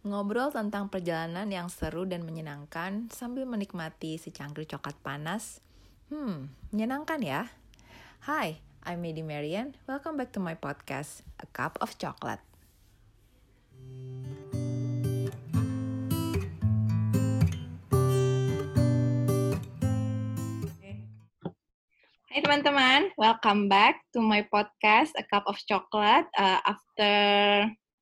[0.00, 5.60] Ngobrol tentang perjalanan yang seru dan menyenangkan sambil menikmati secangkir coklat panas.
[6.08, 7.52] Hmm, menyenangkan ya?
[8.24, 9.76] Hai, I'm Medi Marian.
[9.84, 12.40] Welcome back to my podcast, A Cup of Chocolate.
[22.32, 26.24] Hai teman-teman, welcome back to my podcast A Cup of Chocolate.
[26.32, 27.12] Uh, after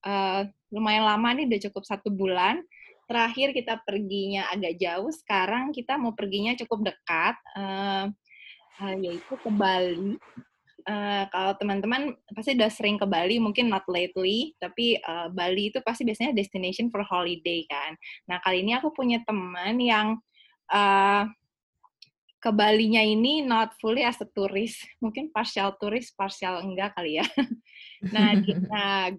[0.07, 2.61] uh, lumayan lama nih, udah cukup satu bulan.
[3.09, 8.07] Terakhir kita perginya agak jauh, sekarang kita mau perginya cukup dekat, uh,
[8.85, 10.21] uh, yaitu ke Bali.
[10.89, 15.81] Uh, kalau teman-teman pasti udah sering ke Bali, mungkin not lately, tapi uh, Bali itu
[15.85, 17.97] pasti biasanya destination for holiday kan.
[18.29, 20.17] Nah kali ini aku punya teman yang
[20.73, 21.29] uh,
[22.39, 27.27] ke Balinya ini not fully as a tourist, mungkin partial tourist, partial enggak kali ya.
[28.15, 28.31] nah,
[28.71, 29.11] nah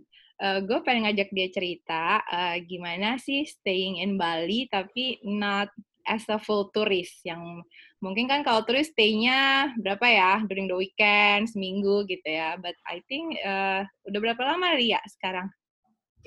[0.41, 5.69] uh, gue pengen ngajak dia cerita uh, gimana sih staying in Bali tapi not
[6.09, 7.61] as a full tourist yang
[8.01, 13.03] mungkin kan kalau turis stay-nya berapa ya during the weekend seminggu gitu ya but I
[13.05, 15.51] think uh, udah berapa lama Lia sekarang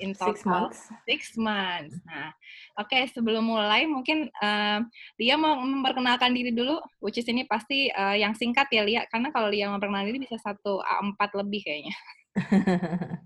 [0.01, 0.79] in total six months.
[1.05, 1.93] Six months.
[2.07, 2.33] Nah,
[2.81, 4.81] oke okay, sebelum mulai mungkin uh,
[5.21, 9.29] Lia mau memperkenalkan diri dulu, which is ini pasti uh, yang singkat ya Lia, karena
[9.29, 11.95] kalau Lia memperkenalkan diri bisa satu A4 lebih kayaknya.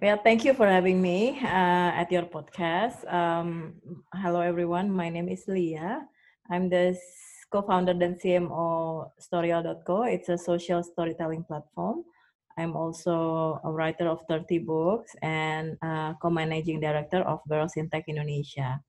[0.00, 3.04] well, thank you for having me uh, at your podcast.
[3.12, 3.74] Um,
[4.14, 6.08] hello everyone, my name is Lia.
[6.50, 6.96] I'm the
[7.52, 10.08] co-founder dan CMO Storyal.co.
[10.08, 12.04] It's a social storytelling platform.
[12.56, 15.76] I'm also a writer of 30 books and
[16.20, 18.80] co-managing director of Girls in Tech Indonesia.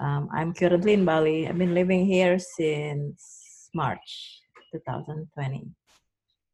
[0.00, 1.46] Um, I'm currently in Bali.
[1.46, 4.42] I've been living here since March
[4.74, 5.70] 2020.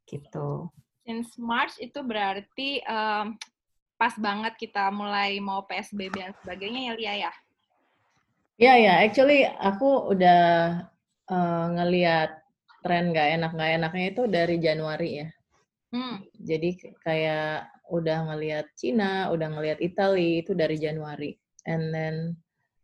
[0.05, 0.69] Gitu.
[1.05, 3.37] Since March itu berarti um,
[4.05, 7.15] pas banget kita mulai mau PSBB dan sebagainya ya Lia ya?
[7.17, 7.25] Ya
[8.61, 8.97] yeah, ya, yeah.
[9.01, 10.43] actually aku udah
[11.33, 12.37] uh, ngeliat
[12.85, 15.29] tren gak enak gak enaknya itu dari Januari ya.
[15.89, 16.21] Hmm.
[16.37, 21.33] Jadi kayak udah ngelihat Cina, udah ngelihat Italia itu dari Januari.
[21.65, 22.37] And then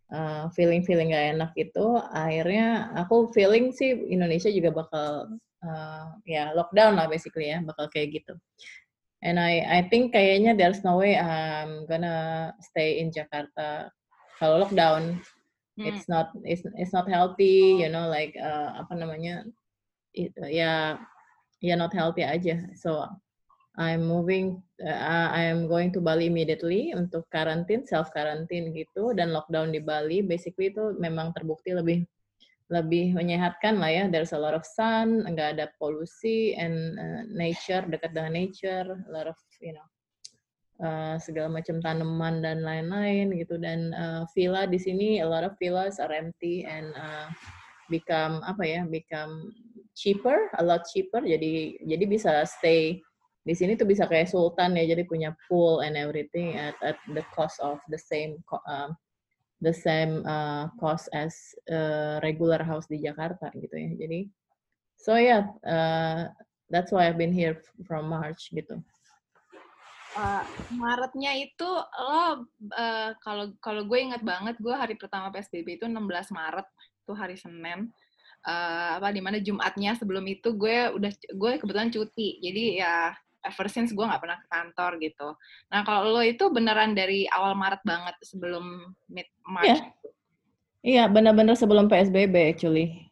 [0.08, 5.36] uh, feeling-feeling gak enak itu akhirnya aku feeling sih Indonesia juga bakal
[5.68, 8.40] uh, ya lockdown lah basically ya, bakal kayak gitu.
[9.20, 13.92] And I I think kayaknya there's no way I'm gonna stay in Jakarta
[14.40, 15.20] kalau lockdown.
[15.76, 15.86] Hmm.
[15.86, 19.44] It's not it's it's not healthy, you know like uh, apa namanya?
[20.16, 20.96] It, ya
[21.60, 22.64] ya not healthy aja.
[22.76, 23.04] So
[23.80, 29.70] I'm moving, uh, I'm going to Bali immediately untuk karantin, self karantin gitu dan lockdown
[29.72, 30.20] di Bali.
[30.20, 32.04] Basically itu memang terbukti lebih
[32.70, 34.04] lebih menyehatkan lah ya.
[34.06, 39.10] There's a lot of sun, nggak ada polusi, and uh, nature dekat dengan nature, a
[39.10, 39.86] lot of you know
[40.78, 43.58] uh, segala macam tanaman dan lain-lain gitu.
[43.58, 47.26] Dan uh, villa di sini, a lot of villas are empty and uh,
[47.90, 49.50] become apa ya, become
[49.98, 51.20] cheaper, a lot cheaper.
[51.26, 53.02] Jadi jadi bisa stay
[53.40, 54.94] di sini tuh bisa kayak sultan ya.
[54.94, 58.38] Jadi punya pool and everything at at the cost of the same
[58.70, 58.94] um,
[59.60, 61.36] the same uh, cost as
[61.68, 63.90] uh, regular house di Jakarta gitu ya.
[63.96, 64.20] Jadi
[64.96, 66.28] so yeah, uh,
[66.72, 68.80] that's why I've been here from March gitu.
[70.10, 70.42] Uh,
[70.74, 76.34] Maretnya itu lo uh, kalau kalau gue ingat banget gue hari pertama PSBB itu 16
[76.34, 76.66] Maret
[77.06, 77.94] itu hari Senin
[78.42, 82.94] uh, apa di mana Jumatnya sebelum itu gue udah gue kebetulan cuti jadi ya
[83.44, 85.28] ever since gue nggak pernah ke kantor gitu.
[85.72, 89.66] Nah kalau lo itu beneran dari awal Maret banget sebelum mid March.
[89.66, 89.76] Iya,
[90.84, 93.10] iya benar-benar sebelum PSBB actually.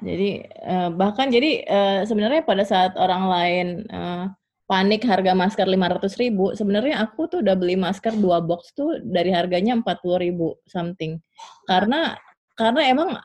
[0.00, 4.32] Jadi uh, bahkan jadi uh, sebenarnya pada saat orang lain uh,
[4.64, 8.96] panik harga masker lima ratus ribu, sebenarnya aku tuh udah beli masker dua box tuh
[9.02, 11.20] dari harganya empat puluh ribu something.
[11.68, 12.16] Karena
[12.56, 13.18] karena emang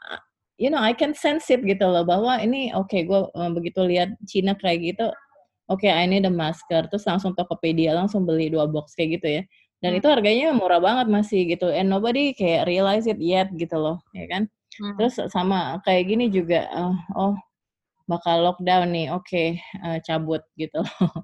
[0.60, 4.16] you know I can sense it gitu loh bahwa ini oke okay, gue begitu lihat
[4.28, 5.08] Cina kayak gitu
[5.72, 6.88] oke okay, I need a masker.
[6.90, 9.44] Terus langsung Tokopedia langsung beli dua box kayak gitu ya.
[9.84, 10.00] Dan hmm.
[10.02, 14.26] itu harganya murah banget masih gitu and nobody kayak realize it yet gitu loh ya
[14.32, 14.50] kan?
[14.76, 14.96] Hmm.
[15.00, 17.36] terus sama kayak gini juga uh, oh
[18.12, 20.84] bakal lockdown nih oke okay, uh, cabut gitu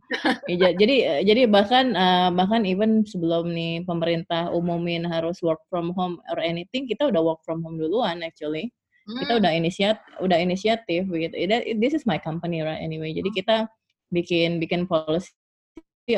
[0.49, 6.17] ya, jadi jadi bahkan uh, bahkan even sebelum nih pemerintah umumin harus work from home
[6.31, 8.71] or anything kita udah work from home duluan actually.
[9.01, 9.41] Kita hmm.
[9.41, 11.33] udah inisiat udah inisiatif gitu.
[11.81, 13.11] This is my company right anyway.
[13.11, 13.65] Jadi kita
[14.11, 15.31] bikin bikin policy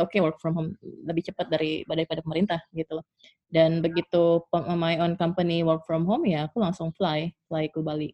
[0.02, 3.06] oke okay, work from home lebih cepat dari daripada pemerintah gitu loh
[3.54, 4.42] dan begitu
[4.74, 8.12] my own company work from home ya aku langsung fly fly ke Bali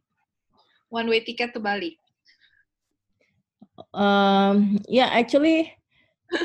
[0.91, 1.95] one way ticket to Bali
[3.95, 5.79] um, ya yeah, actually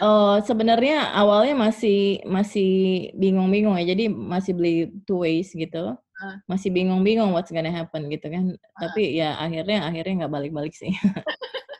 [0.00, 3.92] Oh, sebenarnya awalnya masih masih bingung-bingung ya.
[3.92, 5.92] Jadi masih beli two ways gitu.
[5.92, 6.36] Uh.
[6.48, 8.56] Masih bingung-bingung what's gonna happen gitu kan.
[8.56, 8.80] Uh.
[8.80, 10.88] Tapi ya akhirnya akhirnya nggak balik-balik sih.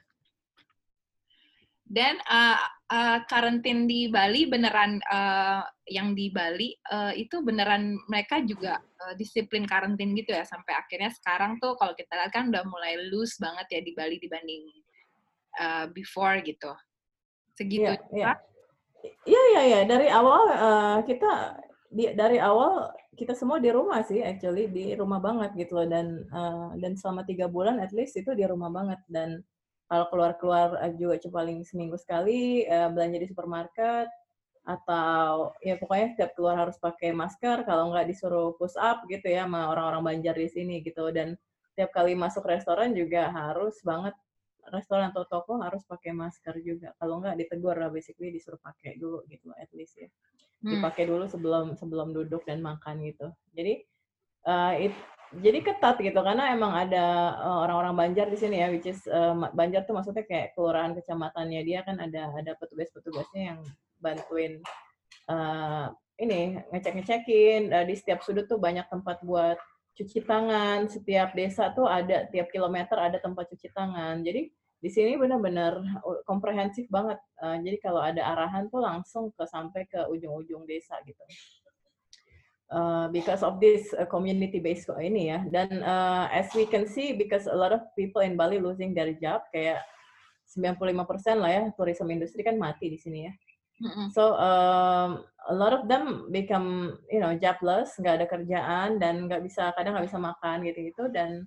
[1.94, 2.58] Dan uh,
[2.91, 9.14] uh, karantin di Bali beneran uh, yang di Bali uh, itu beneran mereka juga uh,
[9.14, 13.38] disiplin karantin gitu ya sampai akhirnya sekarang tuh kalau kita lihat kan udah mulai loose
[13.38, 14.64] banget ya di Bali dibanding
[15.62, 16.75] uh, before gitu.
[17.55, 18.32] Segitu Iya, iya.
[19.23, 19.81] Iya, iya, iya.
[19.87, 21.62] Dari awal uh, kita
[21.94, 26.26] di, dari awal kita semua di rumah sih actually di rumah banget gitu loh dan
[26.35, 29.38] uh, dan selama tiga bulan at least itu di rumah banget dan
[29.89, 34.09] kalau keluar-keluar eh, juga cuma paling seminggu sekali uh, belanja di supermarket
[34.65, 39.45] atau ya pokoknya setiap keluar harus pakai masker kalau nggak disuruh push up gitu ya
[39.45, 41.13] sama orang-orang Banjar di sini gitu.
[41.13, 41.37] Dan
[41.77, 44.17] setiap kali masuk restoran juga harus banget
[44.73, 46.97] restoran atau toko harus pakai masker juga.
[46.97, 50.09] Kalau nggak ditegur lah basically disuruh pakai dulu gitu at least ya.
[50.65, 50.81] Hmm.
[50.81, 53.29] dipakai dulu sebelum sebelum duduk dan makan gitu.
[53.53, 53.85] Jadi
[54.49, 54.97] uh, it,
[55.32, 57.05] jadi ketat gitu karena emang ada
[57.38, 61.61] eh, orang-orang Banjar di sini ya, which is uh, Banjar tuh maksudnya kayak kelurahan kecamatannya
[61.65, 63.61] dia kan ada ada petugas-petugasnya yang
[63.99, 64.61] bantuin
[65.32, 65.88] uh,
[66.21, 69.59] ini ngecek-ngecekin uh, di setiap sudut tuh banyak tempat buat
[69.94, 70.87] cuci tangan.
[70.91, 74.23] Setiap desa tuh ada tiap kilometer ada tempat cuci tangan.
[74.23, 74.50] Jadi
[74.85, 75.81] di sini benar-benar
[76.29, 77.19] komprehensif banget.
[77.41, 81.25] Uh, jadi kalau ada arahan tuh langsung ke sampai ke ujung-ujung desa gitu.
[82.73, 85.45] Uh, because of this uh, community based ini ya.
[85.53, 89.13] Dan uh, as we can see because a lot of people in Bali losing their
[89.21, 89.85] job kayak
[90.49, 93.33] 95% lah ya tourism industri kan mati di sini ya.
[94.17, 99.45] So um, a lot of them become you know jobless nggak ada kerjaan dan nggak
[99.45, 101.45] bisa kadang nggak bisa makan gitu gitu dan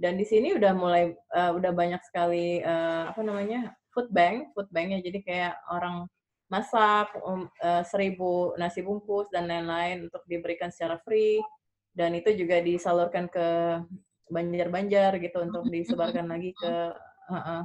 [0.00, 4.66] dan di sini udah mulai uh, udah banyak sekali uh, apa namanya food bank food
[4.72, 5.04] banknya.
[5.04, 6.08] Jadi kayak orang
[6.46, 11.42] masak um, uh, seribu nasi bungkus dan lain-lain untuk diberikan secara free
[11.96, 13.46] dan itu juga disalurkan ke
[14.30, 16.72] banjar-banjar gitu untuk disebarkan lagi ke
[17.30, 17.60] uh -uh.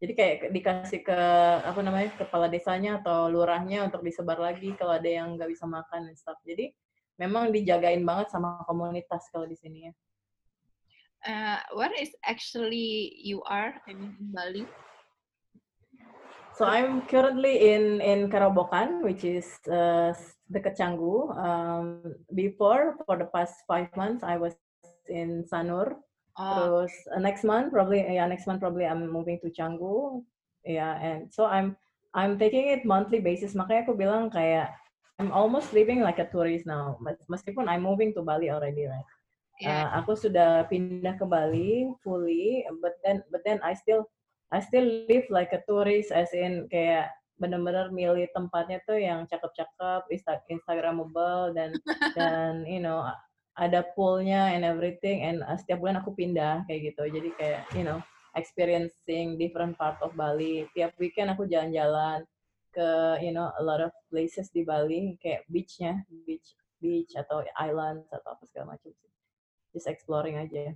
[0.00, 1.20] jadi kayak dikasih ke
[1.64, 6.08] apa namanya kepala desanya atau lurahnya untuk disebar lagi kalau ada yang nggak bisa makan
[6.08, 6.72] dan stuff jadi
[7.18, 9.92] memang dijagain banget sama komunitas kalau di sini ya.
[11.24, 14.68] Uh, where is actually you are in Bali?
[16.54, 20.14] So I'm currently in in Karobokan, which is uh,
[20.46, 21.34] dekat Canggu.
[21.34, 24.54] Um, before, for the past five months, I was
[25.10, 25.98] in Sanur.
[26.38, 26.46] Oh.
[26.54, 30.22] Terus uh, next month, probably yeah, next month probably I'm moving to Canggu.
[30.62, 31.74] Yeah, and so I'm
[32.14, 33.58] I'm taking it monthly basis.
[33.58, 34.70] Makanya aku bilang kayak
[35.18, 37.02] I'm almost living like a tourist now.
[37.26, 39.10] Meskipun I'm moving to Bali already, right?
[39.58, 39.90] Yeah.
[39.90, 44.06] Uh, aku sudah pindah ke Bali fully, but then but then I still
[44.52, 50.06] I still live like a tourist as in kayak bener-bener milih tempatnya tuh yang cakep-cakep,
[50.48, 51.74] instagramable dan
[52.18, 53.02] dan you know
[53.54, 57.02] ada poolnya and everything and uh, setiap bulan aku pindah kayak gitu.
[57.10, 57.98] Jadi kayak you know
[58.34, 60.66] experiencing different part of Bali.
[60.74, 62.26] Tiap weekend aku jalan-jalan
[62.74, 62.88] ke
[63.22, 68.34] you know a lot of places di Bali kayak beachnya, beach beach atau island atau
[68.34, 69.10] apa segala macam sih.
[69.74, 70.74] Just exploring aja.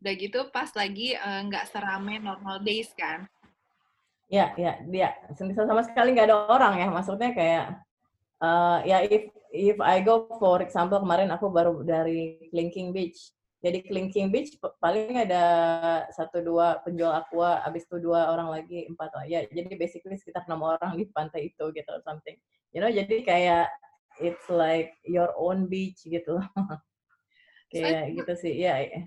[0.00, 3.28] Udah gitu pas lagi eh, nggak uh, serame normal days kan?
[4.32, 6.88] Ya, ya, dia sama sekali nggak ada orang ya.
[6.88, 7.64] Maksudnya kayak
[8.40, 13.36] uh, ya if if I go for example kemarin aku baru dari Clinking Beach.
[13.60, 15.44] Jadi Clinking Beach paling ada
[16.16, 19.44] satu dua penjual aqua, abis itu dua orang lagi empat oh, ya.
[19.52, 22.40] Jadi basically sekitar enam orang di pantai itu gitu something.
[22.72, 23.66] You know, jadi kayak
[24.16, 26.40] it's like your own beach gitu.
[27.74, 28.54] kayak so, gitu sih.
[28.64, 28.80] Ya.
[28.80, 29.04] Yeah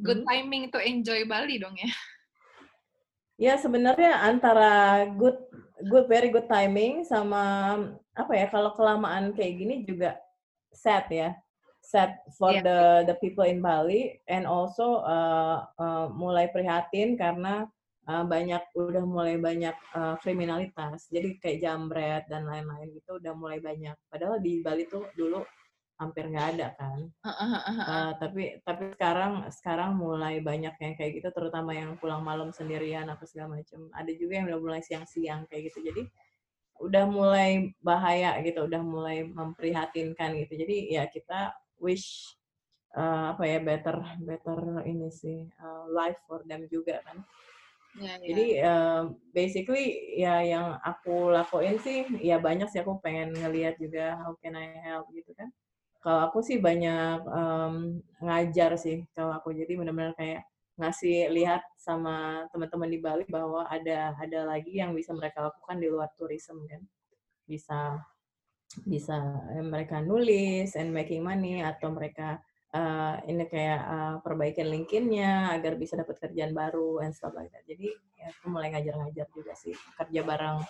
[0.00, 0.28] good hmm.
[0.28, 1.90] timing to enjoy Bali dong ya.
[3.36, 5.36] Ya sebenarnya antara good
[5.84, 7.76] good very good timing sama
[8.16, 10.16] apa ya kalau kelamaan kayak gini juga
[10.72, 11.36] sad ya
[11.84, 12.64] sad for yeah.
[12.64, 12.78] the
[13.12, 17.68] the people in Bali and also uh, uh, mulai prihatin karena
[18.08, 23.60] uh, banyak udah mulai banyak uh, kriminalitas jadi kayak jambret dan lain-lain gitu udah mulai
[23.60, 25.44] banyak padahal di Bali tuh dulu
[25.96, 26.98] hampir nggak ada kan.
[27.24, 33.08] Uh, tapi tapi sekarang sekarang mulai banyak yang kayak gitu, terutama yang pulang malam sendirian
[33.08, 33.88] apa segala macam.
[33.96, 35.88] Ada juga yang udah mulai siang-siang kayak gitu.
[35.88, 36.02] Jadi
[36.84, 40.52] udah mulai bahaya gitu, udah mulai memprihatinkan gitu.
[40.60, 42.36] Jadi ya kita wish
[42.92, 47.24] uh, apa ya better better ini sih uh, life for them juga kan.
[47.96, 48.28] Yeah, yeah.
[48.28, 49.86] Jadi uh, basically
[50.20, 54.68] ya yang aku lakuin sih ya banyak sih aku pengen ngelihat juga how can I
[54.84, 55.48] help gitu kan
[56.06, 60.46] kalau aku sih banyak um, ngajar sih kalau aku jadi benar-benar kayak
[60.78, 65.90] ngasih lihat sama teman-teman di Bali bahwa ada ada lagi yang bisa mereka lakukan di
[65.90, 66.78] luar tourism kan
[67.42, 67.98] bisa
[68.86, 69.18] bisa
[69.58, 72.38] eh, mereka nulis and making money atau mereka
[72.70, 77.64] uh, ini kayak uh, perbaikan LinkedIn-nya agar bisa dapat kerjaan baru and stuff like that.
[77.66, 80.62] Jadi ya, aku mulai ngajar-ngajar juga sih kerja bareng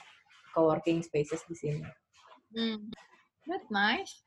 [0.54, 1.82] co-working spaces di sini.
[2.56, 2.88] Hmm.
[3.48, 4.25] That's nice.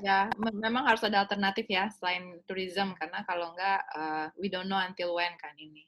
[0.00, 4.80] Ya, memang harus ada alternatif ya selain tourism karena kalau enggak uh, we don't know
[4.80, 5.84] until when kan ini.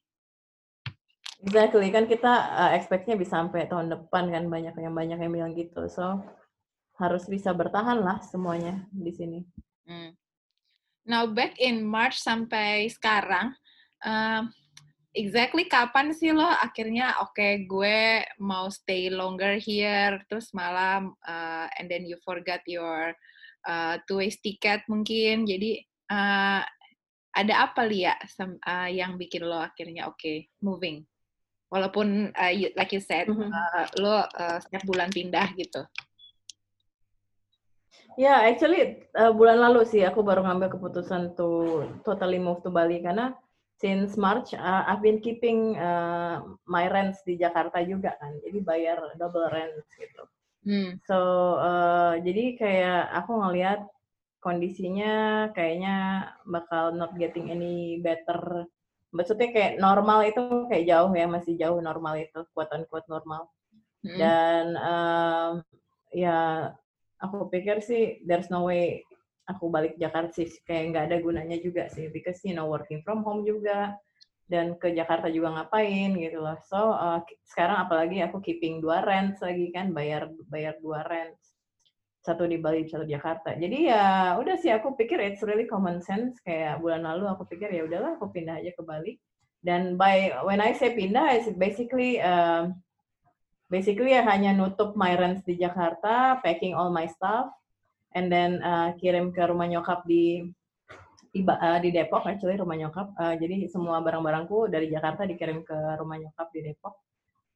[1.42, 5.52] Exactly, kan kita uh, expect-nya bisa sampai tahun depan kan banyak yang banyak yang bilang
[5.56, 5.88] gitu.
[5.88, 6.20] So
[7.00, 9.40] harus bisa bertahan lah semuanya di sini.
[9.88, 10.12] Hmm.
[11.08, 13.56] Now back in March sampai sekarang,
[14.04, 14.46] uh,
[15.16, 21.66] exactly kapan sih lo akhirnya oke okay, gue mau stay longer here, terus malam uh,
[21.80, 23.16] and then you forgot your
[23.66, 25.44] uh, two ways ticket mungkin.
[25.46, 26.62] Jadi uh,
[27.32, 31.02] ada apa Lia uh, yang bikin lo akhirnya oke okay, moving?
[31.72, 33.48] Walaupun uh, you, like you said mm -hmm.
[33.48, 35.82] uh, lo uh, setiap bulan pindah gitu.
[38.20, 42.68] Ya, yeah, actually uh, bulan lalu sih aku baru ngambil keputusan to totally move to
[42.68, 43.32] Bali karena
[43.80, 48.98] since March uh, I've been keeping uh, my rents di Jakarta juga kan, jadi bayar
[49.16, 50.22] double rent gitu.
[50.62, 50.98] Hmm.
[51.06, 51.18] So
[51.58, 53.80] uh, jadi kayak aku ngelihat
[54.42, 58.66] kondisinya kayaknya bakal not getting any better.
[59.12, 63.50] Maksudnya kayak normal itu kayak jauh ya, masih jauh normal itu, kuatan kuat normal.
[64.02, 64.18] Hmm.
[64.18, 65.52] Dan um,
[66.10, 66.70] ya
[67.22, 69.06] aku pikir sih there's no way
[69.46, 73.22] aku balik Jakarta sih kayak nggak ada gunanya juga sih because you know working from
[73.26, 73.94] home juga
[74.50, 76.58] dan ke Jakarta juga ngapain gitu loh.
[76.66, 81.36] So uh, sekarang apalagi aku keeping dua rent lagi kan bayar bayar dua rent
[82.22, 83.58] satu di Bali satu di Jakarta.
[83.58, 87.70] Jadi ya udah sih aku pikir it's really common sense kayak bulan lalu aku pikir
[87.74, 89.18] ya udahlah aku pindah aja ke Bali.
[89.62, 92.70] Dan by when I say pindah it's basically uh,
[93.70, 97.50] basically ya hanya nutup my rent di Jakarta, packing all my stuff
[98.12, 100.46] and then uh, kirim ke rumah nyokap di
[101.32, 103.16] di, uh, di Depok actually rumah nyokap.
[103.16, 106.94] Uh, jadi semua barang-barangku dari Jakarta dikirim ke rumah nyokap di Depok.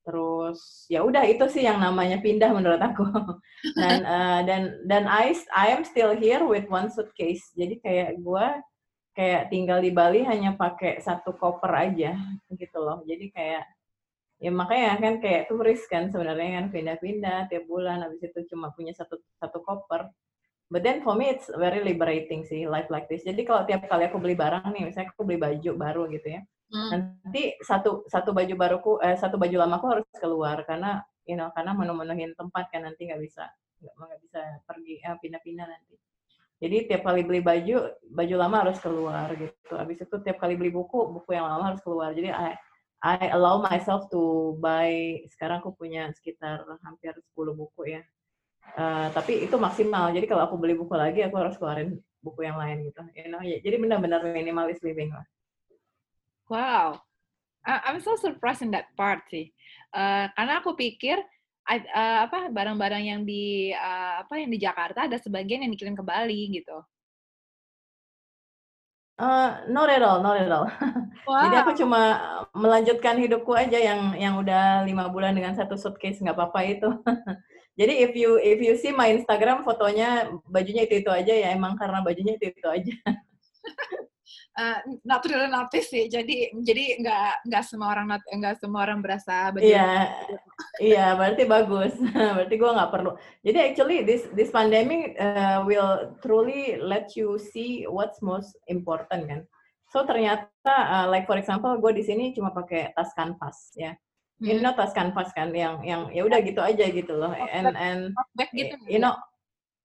[0.07, 3.05] Terus ya udah itu sih yang namanya pindah menurut aku.
[3.81, 7.51] Dan uh, dan dan I I am still here with one suitcase.
[7.59, 8.47] Jadi kayak gue
[9.17, 12.15] kayak tinggal di Bali hanya pakai satu koper aja
[12.55, 13.03] gitu loh.
[13.03, 13.65] Jadi kayak
[14.39, 18.07] ya makanya kan kayak turis kan sebenarnya kan pindah-pindah tiap bulan.
[18.07, 20.07] Habis itu cuma punya satu satu koper
[20.67, 23.23] But then for me it's very liberating sih life like this.
[23.23, 26.43] Jadi kalau tiap kali aku beli barang nih, misalnya aku beli baju baru gitu ya,
[26.43, 26.91] hmm.
[26.91, 31.71] nanti satu satu baju baruku, eh, satu baju lamaku harus keluar karena you know karena
[31.71, 33.47] menu-menuhin tempat kan nanti nggak bisa
[33.79, 35.95] nggak bisa pergi eh, pindah-pindah nanti.
[36.57, 37.77] Jadi tiap kali beli baju,
[38.17, 39.77] baju lama harus keluar gitu.
[39.77, 42.17] Habis itu tiap kali beli buku, buku yang lama harus keluar.
[42.17, 42.57] Jadi I,
[43.05, 48.01] I allow myself to buy, sekarang aku punya sekitar hampir 10 buku ya
[48.77, 50.13] Uh, tapi itu maksimal.
[50.13, 53.03] Jadi kalau aku beli buku lagi, aku harus keluarin buku yang lain gitu.
[53.17, 53.41] You know?
[53.41, 55.25] ya, jadi benar-benar minimalis living lah.
[56.47, 57.03] Wow,
[57.67, 59.51] I'm so surprised in that part sih.
[59.91, 61.19] Uh, karena aku pikir
[61.67, 66.05] uh, apa barang-barang yang di uh, apa yang di Jakarta ada sebagian yang dikirim ke
[66.07, 66.79] Bali gitu.
[69.17, 70.69] Uh, not at all, not at all.
[71.25, 71.41] Wow.
[71.49, 72.01] Jadi aku cuma
[72.53, 76.89] melanjutkan hidupku aja yang yang udah lima bulan dengan satu suitcase nggak apa-apa itu.
[77.77, 81.77] Jadi if you if you see my Instagram fotonya bajunya itu itu aja ya emang
[81.77, 82.97] karena bajunya itu itu aja.
[84.57, 86.09] uh, not really notice sih.
[86.09, 89.53] Jadi jadi nggak nggak semua orang nggak semua orang berasa.
[89.61, 90.09] Iya
[90.81, 91.93] iya berarti bagus.
[92.37, 93.13] berarti gue nggak perlu.
[93.45, 99.41] Jadi actually this this pandemic uh, will truly let you see what's most important kan.
[99.93, 103.93] So ternyata uh, like for example gue di sini cuma pakai tas kanvas ya
[104.41, 104.47] hmm.
[104.47, 108.13] you know tas kanvas kan yang yang ya udah gitu aja gitu loh and and
[108.37, 109.17] bag gitu you know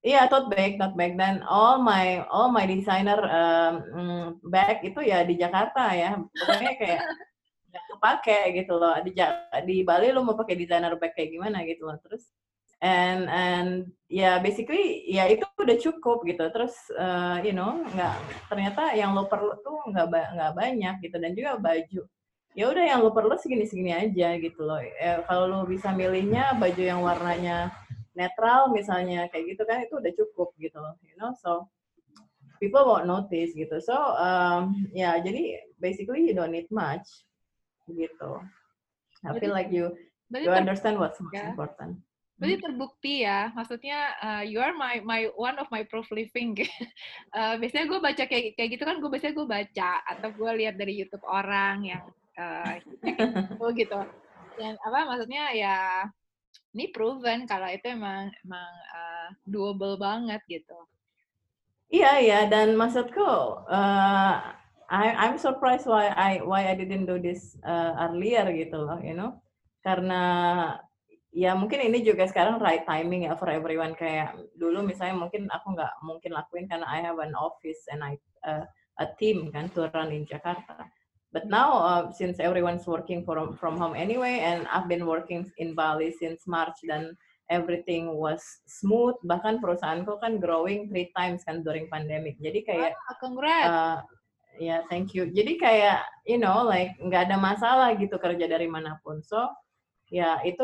[0.02, 5.22] Iya, tote bag, tote bag dan all my all my designer um, bag itu ya
[5.22, 6.18] di Jakarta ya.
[6.18, 7.00] Pokoknya kayak
[7.70, 8.98] nggak kepake gitu loh.
[9.06, 9.14] Di
[9.62, 11.94] di Bali lo mau pakai designer bag kayak gimana gitu loh.
[12.02, 12.34] Terus
[12.82, 16.50] and and ya yeah, basically ya itu udah cukup gitu.
[16.50, 18.16] Terus uh, you know nggak
[18.50, 22.02] ternyata yang lo perlu tuh nggak nggak banyak gitu dan juga baju
[22.52, 24.80] ya udah yang lo perlu segini-segini aja gitu loh.
[24.80, 27.72] Eh, kalau lo bisa milihnya baju yang warnanya
[28.12, 31.32] netral misalnya kayak gitu kan itu udah cukup gitu loh, you know.
[31.40, 31.68] So
[32.60, 33.80] people won't notice gitu.
[33.80, 37.24] So um, ya yeah, jadi basically you don't need much
[37.88, 38.40] gitu.
[39.22, 39.96] I feel like you
[40.30, 41.52] you understand what's most yeah.
[41.52, 42.02] important.
[42.42, 46.58] Berarti terbukti ya, maksudnya uh, you are my my one of my proof living.
[47.38, 50.74] uh, biasanya gue baca kayak kayak gitu kan, gue biasanya gue baca atau gue lihat
[50.74, 52.02] dari YouTube orang yang
[52.42, 54.00] uh, gitu gitu.
[54.56, 56.06] Dan apa maksudnya ya
[56.72, 60.78] ini proven kalau itu emang emang uh, doable banget gitu.
[61.92, 63.28] Iya iya dan maksudku
[63.68, 64.34] uh,
[64.92, 69.12] I I'm surprised why I why I didn't do this uh, earlier gitu loh, you
[69.12, 69.40] know.
[69.84, 70.22] Karena
[71.32, 75.72] ya mungkin ini juga sekarang right timing ya for everyone kayak dulu misalnya mungkin aku
[75.72, 78.68] nggak mungkin lakuin karena I have an office and I uh,
[79.00, 80.88] a team kan to run in Jakarta.
[81.32, 85.72] But now uh, since everyone's working from from home anyway and I've been working in
[85.72, 87.16] Bali since March dan
[87.48, 92.36] everything was smooth bahkan perusahaanku kan growing three times kan during pandemic.
[92.36, 93.72] Jadi kayak oh, congrats.
[93.72, 93.98] Uh,
[94.60, 95.32] ya yeah, thank you.
[95.32, 99.24] Jadi kayak you know like nggak ada masalah gitu kerja dari mana pun.
[99.24, 99.48] So
[100.12, 100.60] ya itu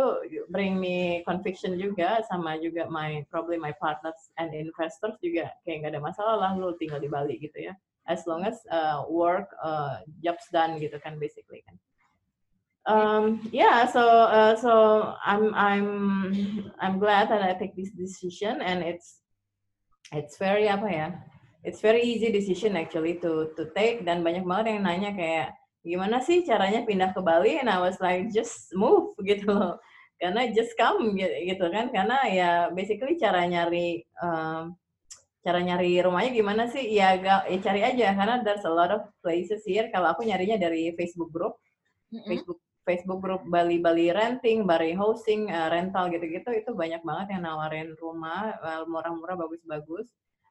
[0.52, 5.92] bring me conviction juga sama juga my probably my partners and investors juga kayak nggak
[5.96, 7.72] ada masalah lah lu tinggal di Bali gitu ya
[8.08, 11.76] as long as uh, work uh, jobs done gitu kan basically kan.
[12.88, 14.00] Um, yeah so
[14.32, 15.88] uh, so I'm I'm
[16.80, 19.20] I'm glad that I take this decision and it's
[20.08, 21.08] it's very apa ya
[21.64, 24.08] it's very easy decision actually to to take.
[24.08, 25.48] Dan banyak banget yang nanya kayak
[25.82, 27.58] gimana sih caranya pindah ke Bali?
[27.58, 29.76] And I was like just move gitu loh.
[30.18, 31.90] Karena just come gitu kan.
[31.90, 34.74] Karena ya basically cara nyari um,
[35.48, 39.08] cara nyari rumahnya gimana sih ya gak ya cari aja karena there's a lot of
[39.24, 41.56] places here kalau aku nyarinya dari Facebook group.
[42.08, 47.48] Facebook Facebook group Bali Bali renting, Bali housing, uh, rental gitu-gitu itu banyak banget yang
[47.48, 48.52] nawarin rumah
[48.84, 50.08] murah-murah bagus-bagus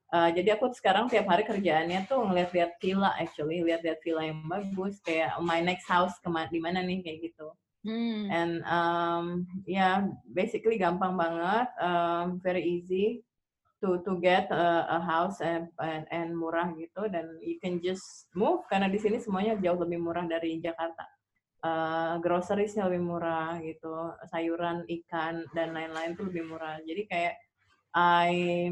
[0.08, 5.04] Uh, jadi aku sekarang tiap hari kerjaannya tuh ngeliat-liat villa actually, lihat-lihat villa yang bagus
[5.04, 7.48] kayak my next house ke mana di mana nih kayak gitu.
[7.84, 8.32] Hmm.
[8.32, 9.26] And um,
[9.68, 9.96] ya yeah,
[10.32, 13.27] basically gampang banget, um, very easy
[13.82, 18.30] to to get a, a house and, and and murah gitu dan you can just
[18.34, 21.06] move karena di sini semuanya jauh lebih murah dari Jakarta.
[21.58, 26.78] Uh, groceriesnya lebih murah gitu, sayuran, ikan dan lain-lain tuh lebih murah.
[26.86, 27.34] Jadi kayak
[27.98, 28.70] I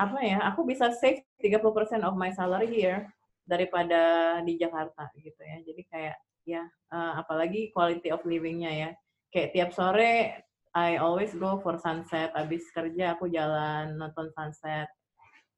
[0.00, 1.60] apa ya, aku bisa save 30%
[2.08, 3.04] of my salary here
[3.44, 5.60] daripada di Jakarta gitu ya.
[5.60, 6.16] Jadi kayak
[6.48, 8.90] ya uh, apalagi quality of livingnya ya.
[9.28, 12.32] Kayak tiap sore I always go for sunset.
[12.32, 14.88] Abis kerja aku jalan nonton sunset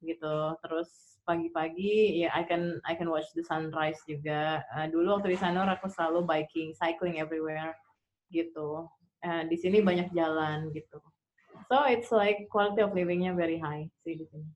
[0.03, 0.59] gitu.
[0.59, 0.91] Terus
[1.25, 4.59] pagi-pagi ya I can I can watch the sunrise juga.
[4.75, 7.71] Uh, dulu waktu di sana aku selalu biking, cycling everywhere
[8.27, 8.91] gitu.
[9.23, 10.99] Uh, di sini banyak jalan gitu.
[11.71, 14.51] So it's like quality of livingnya very high sih di sini.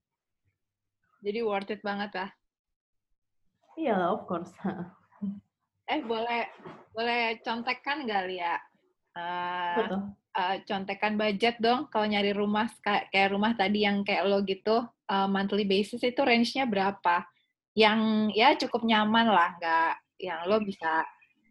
[1.24, 2.30] Jadi worth it banget lah.
[3.80, 4.52] Iya lah, of course.
[5.94, 6.52] eh boleh
[6.92, 8.56] boleh contekan nggak Lia?
[9.16, 14.88] Uh, uh, contekan budget dong kalau nyari rumah kayak, rumah tadi yang kayak lo gitu
[14.88, 17.28] uh, monthly basis itu range-nya berapa?
[17.76, 18.00] Yang
[18.40, 21.04] ya cukup nyaman lah, nggak yang lo bisa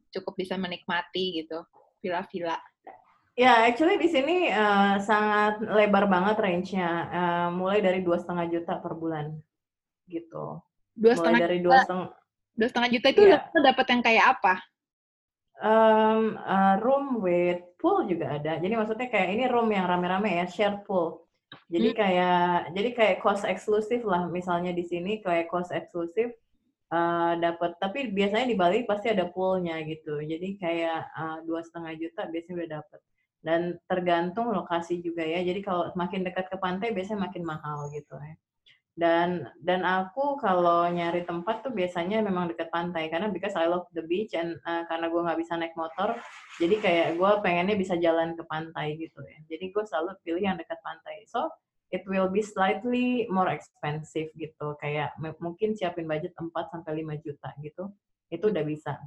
[0.09, 1.61] cukup bisa menikmati gitu
[2.01, 2.57] villa-villa.
[3.39, 8.83] Ya, actually di sini uh, sangat lebar banget range-nya, uh, mulai dari dua setengah juta
[8.83, 9.31] per bulan,
[10.11, 10.59] gitu.
[10.99, 12.09] Dua setengah dari dua setengah
[12.59, 13.47] dua setengah juta itu yeah.
[13.63, 14.59] dapat yang kayak apa?
[15.59, 18.63] Um, uh, room with pool juga ada.
[18.63, 21.27] Jadi maksudnya kayak ini room yang rame-rame ya, shared pool.
[21.67, 21.99] Jadi hmm.
[21.99, 24.31] kayak jadi kayak cost eksklusif lah.
[24.31, 26.31] Misalnya di sini kayak cost eksklusif
[26.95, 27.75] uh, dapat.
[27.83, 30.23] Tapi biasanya di Bali pasti ada poolnya gitu.
[30.23, 31.11] Jadi kayak
[31.43, 33.01] dua setengah juta biasanya udah dapat
[33.39, 35.43] dan tergantung lokasi juga ya.
[35.43, 38.37] Jadi kalau makin dekat ke pantai biasanya makin mahal gitu ya.
[38.99, 43.87] Dan dan aku kalau nyari tempat tuh biasanya memang dekat pantai karena because I love
[43.95, 46.19] the beach and uh, karena gue nggak bisa naik motor,
[46.59, 49.39] jadi kayak gue pengennya bisa jalan ke pantai gitu ya.
[49.47, 51.23] Jadi gue selalu pilih yang dekat pantai.
[51.31, 51.47] So
[51.95, 54.75] it will be slightly more expensive gitu.
[54.83, 57.95] Kayak mungkin siapin budget 4 sampai 5 juta gitu.
[58.35, 58.99] Itu udah bisa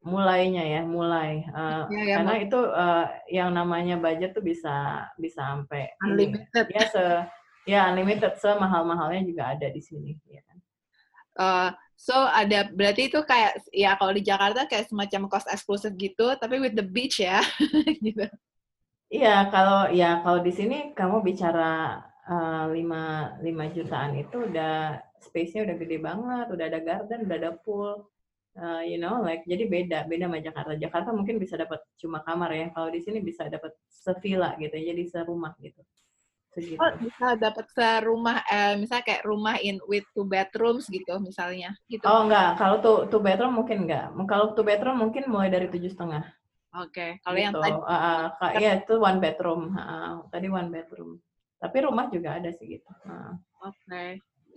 [0.00, 5.44] mulainya ya mulai uh, ya, ya, karena itu uh, yang namanya budget tuh bisa bisa
[5.44, 7.04] sampai unlimited ini, ya se
[7.70, 8.34] ya unlimited.
[8.42, 10.58] Semahal mahalnya juga ada di sini ya kan?
[11.38, 16.34] Uh, so ada berarti itu kayak ya kalau di Jakarta kayak semacam cost eksklusif gitu
[16.36, 17.38] tapi with the beach ya
[18.06, 18.26] gitu.
[19.10, 22.02] Iya kalau ya kalau di sini kamu bicara
[22.70, 27.50] lima uh, lima jutaan itu udah space-nya udah gede banget udah ada garden udah ada
[27.58, 28.06] pool
[28.54, 30.72] uh, you know like jadi beda beda sama Jakarta.
[30.78, 35.02] Jakarta mungkin bisa dapat cuma kamar ya kalau di sini bisa dapat sevilla gitu jadi
[35.10, 35.82] serumah gitu
[36.50, 36.82] Segitu.
[36.82, 42.02] Oh, bisa dapat serumah eh, misalnya kayak rumah in with two bedrooms gitu misalnya gitu
[42.02, 45.94] oh enggak kalau tuh two bedroom mungkin enggak kalau two bedroom mungkin mulai dari tujuh
[45.94, 46.26] setengah
[46.70, 47.10] Oke, okay.
[47.26, 47.46] kalau gitu.
[47.50, 49.74] yang tadi uh, uh, ya itu one bedroom.
[49.74, 51.18] Uh, tadi one bedroom.
[51.58, 52.86] Tapi rumah juga ada sih gitu.
[53.02, 53.34] Uh.
[53.66, 53.74] Oke.
[53.90, 54.08] Okay.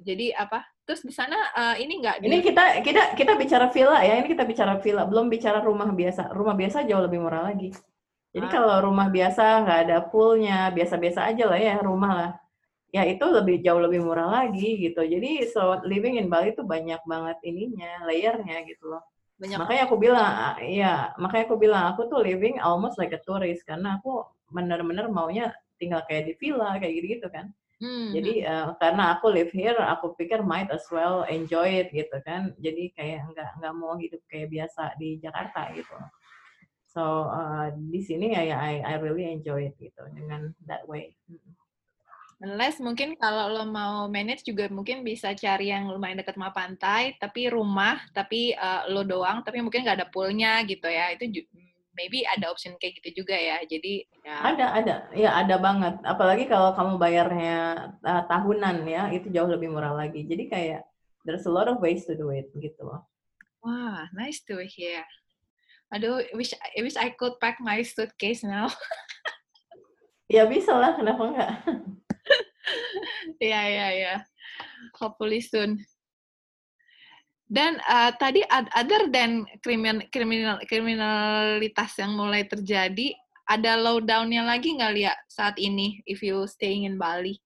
[0.06, 0.62] Jadi apa?
[0.86, 2.22] Terus di sana uh, ini enggak?
[2.22, 2.46] Ini di...
[2.46, 4.22] kita kita kita bicara villa ya.
[4.22, 5.10] Ini kita bicara villa.
[5.10, 6.30] Belum bicara rumah biasa.
[6.38, 7.74] Rumah biasa jauh lebih murah lagi.
[8.34, 8.52] Jadi ah.
[8.52, 12.32] kalau rumah biasa nggak ada poolnya, biasa-biasa aja lah ya rumah lah.
[12.94, 15.02] Ya itu lebih jauh lebih murah lagi gitu.
[15.06, 19.02] Jadi so living in Bali itu banyak banget ininya, layernya gitu loh.
[19.38, 20.30] Banyak makanya aku bilang,
[20.62, 25.54] ya makanya aku bilang aku tuh living almost like a tourist karena aku bener-bener maunya
[25.82, 27.50] tinggal kayak di villa kayak gitu-gitu kan.
[27.82, 28.16] Hmm.
[28.16, 32.54] Jadi uh, karena aku live here, aku pikir might as well enjoy it gitu kan.
[32.62, 35.98] Jadi kayak nggak nggak mau hidup kayak biasa di Jakarta gitu.
[36.94, 41.18] So uh, di sini ya, ya I I really enjoy it gitu dengan that way.
[42.44, 47.16] Unless mungkin kalau lo mau manage juga mungkin bisa cari yang lumayan dekat sama pantai,
[47.18, 51.16] tapi rumah, tapi uh, lo doang, tapi mungkin nggak ada poolnya gitu ya.
[51.16, 51.32] Itu
[51.96, 53.64] maybe ada option kayak gitu juga ya.
[53.64, 54.38] Jadi ya.
[54.54, 54.96] Ada, ada.
[55.16, 55.98] Ya ada banget.
[56.04, 60.28] Apalagi kalau kamu bayarnya uh, tahunan ya, itu jauh lebih murah lagi.
[60.28, 60.82] Jadi kayak
[61.24, 63.08] there's a lot of ways to do it gitu loh.
[63.64, 65.08] Wah, nice to hear.
[65.94, 68.66] Aduh, wish I wish I could pack my suitcase now.
[70.34, 71.52] ya bisa lah, kenapa enggak?
[73.44, 74.16] Iya, iya, iya.
[74.98, 75.84] Hopefully soon.
[77.46, 83.14] Dan uh, tadi other than kriminal, kriminal kriminalitas yang mulai terjadi,
[83.46, 87.38] ada lowdownnya lagi nggak lihat saat ini if you staying in Bali?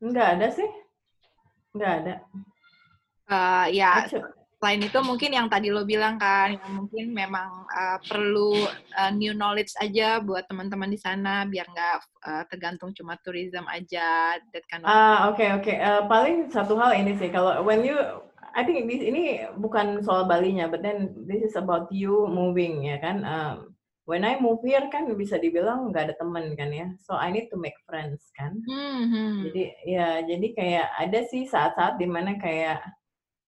[0.00, 0.70] Nggak ada sih.
[1.74, 2.14] Nggak ada.
[3.26, 4.06] Uh, ya,
[4.56, 8.56] selain itu mungkin yang tadi lo bilang kan yang mungkin memang uh, perlu
[8.96, 14.40] uh, new knowledge aja buat teman-teman di sana biar nggak uh, tergantung cuma tourism aja
[14.56, 15.76] that kind of ah oke okay, oke okay.
[15.84, 17.96] uh, paling satu hal ini sih kalau when you
[18.56, 22.96] I think this, ini bukan soal Balinya but then this is about you moving ya
[22.96, 23.76] kan um,
[24.08, 27.52] when I move here kan bisa dibilang nggak ada teman kan ya so I need
[27.52, 29.52] to make friends kan mm-hmm.
[29.52, 32.80] jadi ya jadi kayak ada sih saat-saat di mana kayak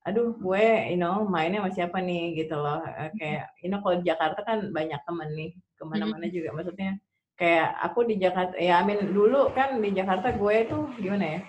[0.08, 4.00] aduh gue you know mainnya sama siapa nih gitu loh eh, kayak you know kalau
[4.00, 6.34] di Jakarta kan banyak temen nih ke mana-mana hmm.
[6.34, 6.96] juga maksudnya
[7.36, 11.40] kayak aku di Jakarta ya amin dulu kan di Jakarta gue itu gimana ya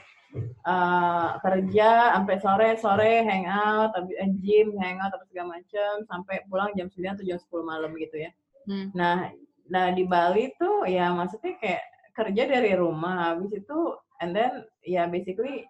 [0.68, 6.70] uh, kerja sampai sore sore hangout tapi uh, gym hangout tapi segala macem sampai pulang
[6.78, 8.32] jam 9 atau jam 10 malam gitu ya
[8.70, 8.94] hmm.
[8.94, 9.32] nah
[9.70, 15.08] nah di Bali tuh ya maksudnya kayak kerja dari rumah habis itu and then ya
[15.08, 15.66] basically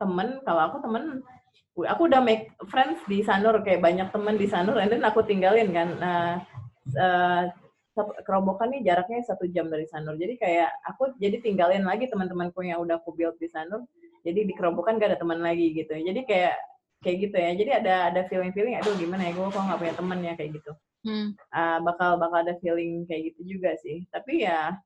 [0.00, 1.20] temen kalau aku temen
[1.76, 5.70] aku udah make friends di Sanur kayak banyak temen di Sanur and then aku tinggalin
[5.70, 5.88] kan.
[5.96, 6.24] Nah
[6.98, 7.42] uh,
[8.24, 10.16] kerobokan nih jaraknya satu jam dari Sanur.
[10.16, 13.84] Jadi kayak aku jadi tinggalin lagi teman-temanku yang udah aku build di Sanur.
[14.20, 15.96] Jadi di kerobokan gak ada teman lagi gitu.
[15.96, 16.56] Jadi kayak
[17.00, 17.50] kayak gitu ya.
[17.56, 19.32] Jadi ada ada feeling feeling aduh gimana ya?
[19.32, 20.32] Gue kok nggak punya teman ya?
[20.36, 20.72] Kayak gitu.
[21.00, 21.32] Hmm.
[21.56, 24.04] uh, bakal bakal ada feeling kayak gitu juga sih.
[24.12, 24.76] Tapi ya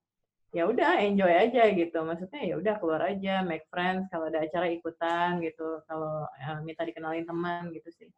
[0.55, 1.99] ya udah enjoy aja gitu.
[2.07, 6.87] Maksudnya ya udah keluar aja make friends kalau ada acara ikutan gitu kalau uh, minta
[6.87, 8.09] dikenalin teman gitu sih.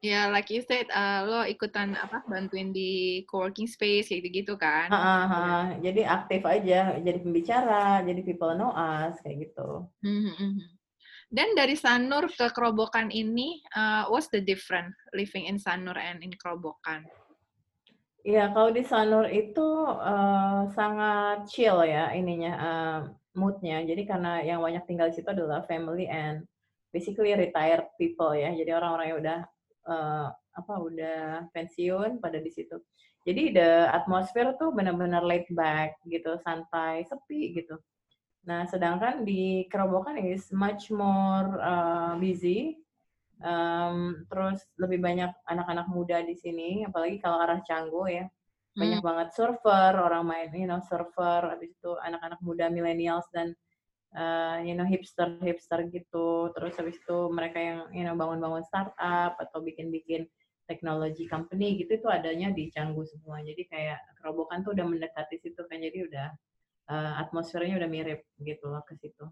[0.00, 4.32] Ya yeah, like you said uh, lo ikutan apa bantuin di co-working space kayak gitu,
[4.32, 4.88] -gitu kan?
[4.88, 9.88] Uh, uh, uh, jadi aktif aja jadi pembicara jadi people know us kayak gitu.
[10.04, 10.52] Mm -hmm.
[11.30, 16.32] dan dari Sanur ke Kerobokan ini uh, what's the difference living in Sanur and in
[16.32, 17.04] Kerobokan
[18.20, 22.98] Iya, kalau di Sanur itu uh, sangat chill ya ininya uh,
[23.32, 23.80] moodnya.
[23.88, 26.44] Jadi karena yang banyak tinggal di situ adalah family and
[26.92, 28.52] basically retired people ya.
[28.52, 29.38] Jadi orang-orang yang udah
[29.88, 32.76] uh, apa udah pensiun pada di situ.
[33.24, 37.76] Jadi the atmosphere tuh benar-benar laid back gitu, santai, sepi gitu.
[38.44, 42.80] Nah, sedangkan di Kerobokan is much more uh, busy
[43.40, 48.28] Um, terus lebih banyak anak-anak muda di sini, apalagi kalau arah Canggu ya.
[48.76, 49.08] Banyak hmm.
[49.08, 53.50] banget surfer, orang main, you know, surfer, habis itu anak-anak muda millennials dan
[54.14, 56.50] uh, you know hipster-hipster gitu.
[56.54, 60.26] Terus habis itu mereka yang you know bangun-bangun startup atau bikin-bikin
[60.70, 63.42] teknologi company gitu itu adanya di Canggu semua.
[63.42, 65.82] Jadi kayak kerobokan tuh udah mendekati situ kan.
[65.82, 66.28] Jadi udah
[66.94, 69.26] uh, atmosfernya udah mirip gitu loh ke situ.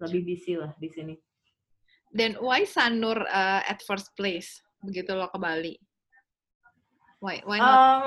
[0.00, 1.14] Lebih busy lah di sini.
[2.14, 5.74] Dan why Sanur uh, at first place begitu lo ke Bali?
[7.18, 7.74] Why why not?
[7.74, 8.02] Um,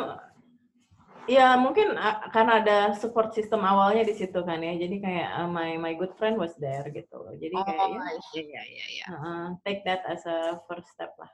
[1.27, 1.99] ya mungkin
[2.31, 4.79] karena ada support system awalnya di situ kan ya.
[4.79, 7.19] Jadi kayak uh, my my good friend was there gitu.
[7.35, 7.99] Jadi oh, kayak
[8.31, 9.05] ya, ya, ya, ya.
[9.11, 11.27] Uh, take that as a first step lah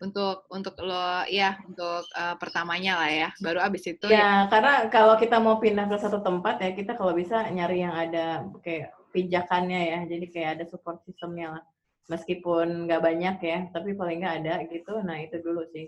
[0.00, 4.88] untuk untuk lo ya untuk uh, pertamanya lah ya baru abis itu ya, ya karena
[4.88, 8.96] kalau kita mau pindah ke satu tempat ya kita kalau bisa nyari yang ada kayak
[9.12, 9.98] pijakannya ya.
[10.06, 11.64] Jadi kayak ada support systemnya lah.
[12.10, 14.98] Meskipun nggak banyak ya tapi paling nggak ada gitu.
[15.02, 15.86] Nah itu dulu sih.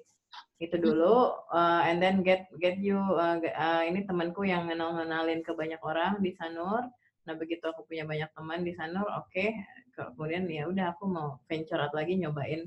[0.63, 5.43] Itu dulu uh, and then get get you uh, uh, ini temanku yang kenal kenalin
[5.43, 6.87] ke banyak orang di Sanur.
[7.27, 9.31] Nah begitu aku punya banyak teman di Sanur oke.
[9.31, 9.51] Okay.
[9.93, 12.65] kemudian ya udah aku mau venture out lagi nyobain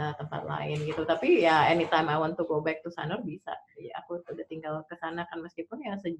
[0.00, 1.04] uh, tempat lain gitu.
[1.04, 3.52] Tapi ya anytime I want to go back to Sanur bisa.
[3.76, 5.42] Ya aku udah tinggal ke sana kan.
[5.44, 6.16] Meskipun ya se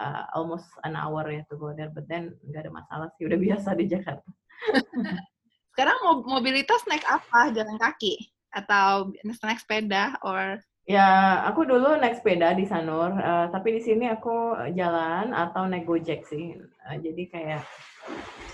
[0.00, 3.38] uh, almost an hour ya to go there but then nggak ada masalah sih udah
[3.38, 4.30] biasa di Jakarta
[5.76, 9.12] sekarang mobilitas naik apa jalan kaki atau
[9.44, 10.58] naik sepeda or
[10.90, 15.86] Ya, aku dulu naik sepeda di Sanur, uh, tapi di sini aku jalan atau naik
[15.86, 16.58] Gojek sih.
[16.58, 17.62] Uh, jadi kayak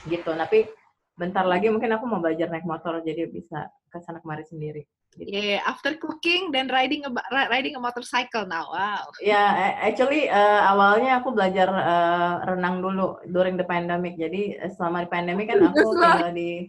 [0.04, 0.36] gitu.
[0.36, 0.68] Tapi
[1.16, 4.84] bentar lagi mungkin aku mau belajar naik motor, jadi bisa ke sana kemari sendiri.
[5.16, 5.32] Gitu.
[5.32, 7.10] Yeah, after cooking dan riding a
[7.48, 8.68] riding a motorcycle now.
[8.68, 9.08] Wow.
[9.24, 9.48] Ya, yeah,
[9.80, 14.20] actually uh, awalnya aku belajar uh, renang dulu during the pandemic.
[14.20, 16.68] Jadi selama di pandemic kan aku tinggal di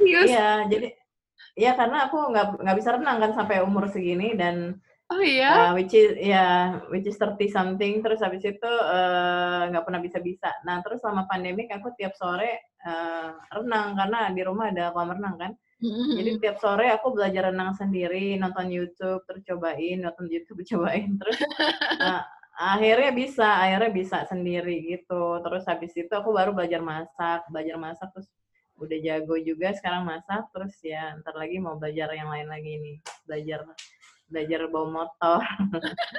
[0.00, 0.96] Iya, yeah, jadi
[1.52, 4.80] Iya karena aku nggak nggak bisa renang kan sampai umur segini dan
[5.12, 5.68] Oh iya.
[5.68, 6.56] Uh, which is ya yeah,
[6.88, 10.48] which is 30 something terus habis itu eh, nggak uh, pernah bisa-bisa.
[10.64, 15.36] Nah, terus selama pandemik aku tiap sore uh, renang karena di rumah ada kolam renang
[15.36, 15.52] kan.
[15.82, 16.14] Mm-hmm.
[16.16, 21.38] Jadi tiap sore aku belajar renang sendiri, nonton YouTube, terus cobain, nonton YouTube cobain terus
[21.98, 22.22] uh,
[22.54, 25.42] akhirnya bisa, akhirnya bisa sendiri gitu.
[25.42, 28.30] Terus habis itu aku baru belajar masak, belajar masak terus
[28.82, 32.96] udah jago juga sekarang masak terus ya ntar lagi mau belajar yang lain lagi nih
[33.28, 33.62] belajar
[34.26, 35.40] belajar bawa motor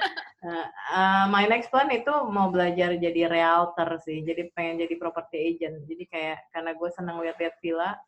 [0.94, 5.84] uh, my next plan itu mau belajar jadi realtor sih jadi pengen jadi property agent
[5.84, 7.98] jadi kayak karena gue senang lihat-lihat villa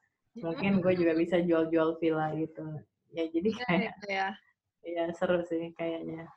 [0.44, 2.64] mungkin gue juga bisa jual-jual villa gitu
[3.14, 4.28] ya jadi iya, kayak ya,
[4.84, 6.28] ya seru sih kayaknya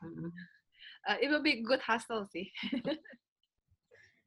[1.10, 2.48] uh, it will be good hustle sih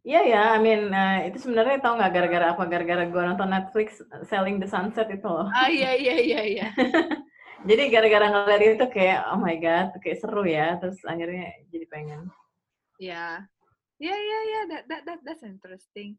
[0.02, 2.66] Iya ya, I mean uh, itu sebenarnya tau nggak gara-gara apa?
[2.66, 5.46] Gara-gara gue nonton Netflix Selling the Sunset itu loh.
[5.54, 6.66] Ah iya iya iya iya.
[7.70, 10.74] jadi gara-gara ngeliat itu kayak oh my god, kayak seru ya.
[10.82, 12.26] Terus akhirnya jadi pengen.
[12.98, 13.46] Iya,
[14.02, 16.18] iya iya iya, that, that that that's interesting.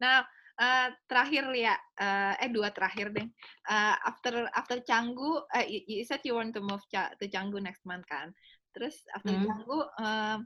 [0.00, 0.24] Nah
[0.60, 3.26] uh, terakhir ya, uh, eh dua terakhir deh.
[3.66, 7.82] Uh, after after Canggu, uh, you, you said you want to move to Canggu next
[7.86, 8.30] month kan?
[8.74, 9.46] Terus after hmm.
[9.46, 9.78] Canggu.
[9.98, 10.38] Uh,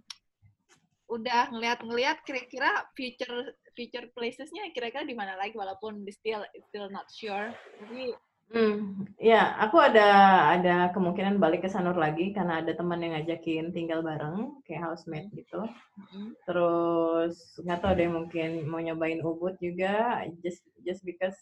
[1.08, 7.48] udah ngeliat-ngeliat kira-kira future future placesnya kira-kira di mana lagi walaupun still still not sure.
[7.80, 8.12] Jadi
[8.48, 10.08] Hmm, ya, aku ada
[10.56, 15.28] ada kemungkinan balik ke Sanur lagi karena ada teman yang ngajakin tinggal bareng kayak housemate
[15.36, 15.68] gitu.
[15.68, 16.26] Mm-hmm.
[16.48, 21.36] Terus nggak tahu deh mungkin mau nyobain Ubud juga just just because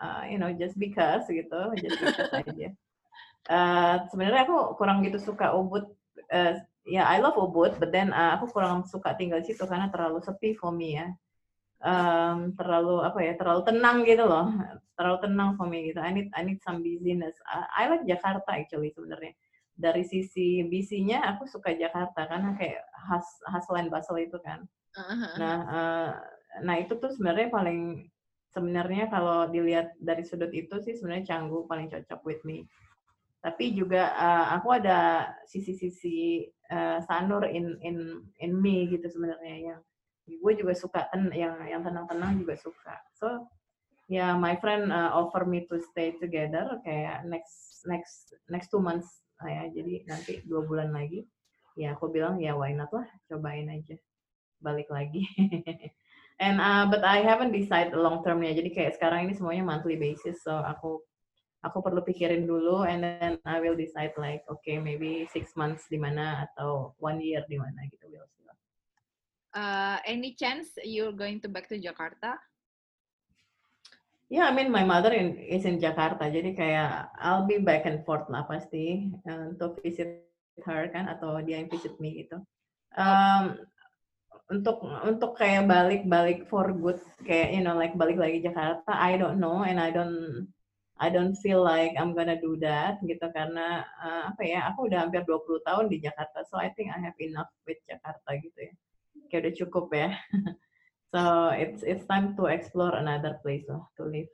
[0.00, 2.68] uh, you know just because gitu, just because aja.
[3.48, 5.84] Uh, sebenarnya aku kurang gitu suka Ubud
[6.32, 6.56] uh,
[6.88, 10.24] ya I love Ubud, but then uh, aku kurang suka tinggal di situ karena terlalu
[10.24, 11.12] sepi for me ya.
[11.78, 14.50] Um, terlalu apa ya, terlalu tenang gitu loh,
[14.98, 16.02] terlalu tenang for me gitu.
[16.02, 17.38] I need I need some busyness.
[17.46, 19.32] I, I like Jakarta actually sebenarnya.
[19.78, 24.66] Dari sisi busy-nya aku suka Jakarta karena kayak has hustle and bustle itu kan.
[24.98, 25.32] Uh-huh.
[25.38, 26.10] Nah, uh,
[26.66, 28.10] nah itu tuh sebenarnya paling
[28.50, 32.66] sebenarnya kalau dilihat dari sudut itu sih sebenarnya Canggu paling cocok with me
[33.38, 36.42] tapi juga uh, aku ada sisi-sisi
[36.74, 39.80] uh, sanur in in in me gitu sebenarnya yang
[40.28, 43.46] gue juga suka ten yang yang tenang-tenang juga suka so
[44.08, 48.80] ya yeah, my friend uh, offer me to stay together kayak next next next two
[48.80, 49.68] months ya.
[49.70, 51.28] Jadi nanti dua bulan lagi.
[51.78, 53.06] Ya aku bilang ya why not lah?
[53.30, 53.94] Cobain aja.
[54.58, 55.22] Balik lagi.
[56.42, 60.38] And uh, but I haven't decide long termnya jadi kayak sekarang ini semuanya monthly basis
[60.46, 61.02] so aku
[61.66, 65.98] aku perlu pikirin dulu and then I will decide like okay maybe six months di
[65.98, 68.06] mana atau one year di mana gitu.
[68.06, 68.26] We'll.
[69.56, 72.36] Uh, any chance you're going to back to Jakarta?
[74.28, 78.04] Yeah, I mean my mother in, is in Jakarta, jadi kayak I'll be back and
[78.04, 80.28] forth lah pasti uh, untuk visit
[80.68, 82.44] her kan atau dia yang visit me gitu.
[82.92, 83.56] Um,
[84.52, 89.40] untuk untuk kayak balik-balik for good kayak you know like balik lagi Jakarta, I don't
[89.40, 90.52] know and I don't
[91.00, 95.06] I don't feel like I'm gonna do that gitu karena uh, apa ya aku udah
[95.06, 98.74] hampir 20 tahun di Jakarta so I think I have enough with Jakarta gitu ya
[99.30, 100.10] kayak udah cukup ya
[101.08, 104.28] so it's it's time to explore another place lah to live.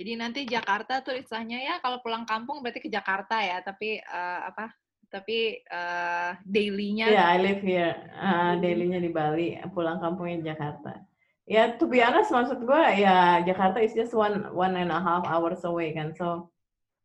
[0.00, 4.48] Jadi nanti Jakarta tuh istilahnya ya kalau pulang kampung berarti ke Jakarta ya tapi uh,
[4.48, 4.72] apa
[5.12, 7.92] tapi uh, dailynya yeah I live here.
[8.16, 8.96] Uh, dailynya.
[9.04, 11.04] di Bali pulang kampungnya Jakarta.
[11.44, 15.28] Ya to be honest maksud gue ya Jakarta is just one one and a half
[15.28, 16.48] hours away kan so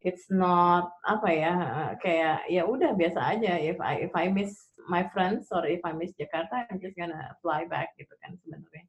[0.05, 1.53] it's not apa ya
[1.99, 3.59] kayak ya udah biasa aja.
[3.59, 7.33] If I if I miss my friends or if I miss Jakarta I'm just gonna
[7.41, 8.85] fly back gitu kan sebenarnya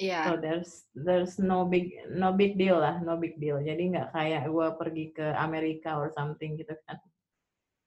[0.00, 0.24] yeah.
[0.28, 4.48] so there's there's no big no big deal lah no big deal jadi nggak kayak
[4.48, 7.00] gue pergi ke Amerika or something gitu kan